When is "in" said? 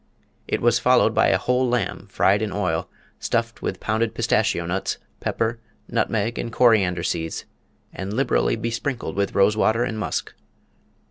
2.41-2.51